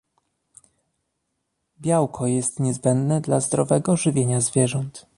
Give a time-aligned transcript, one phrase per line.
[1.81, 5.05] Białko jest niezbędne dla zdrowego żywienia zwierząt